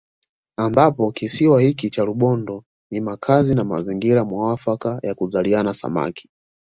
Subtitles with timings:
[0.57, 6.29] Ambapo kisiwa hiki cha Rubondo ni makazi na mazingira muafaka ya kuzaliana Samaki